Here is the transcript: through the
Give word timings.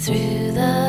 through 0.00 0.52
the 0.52 0.79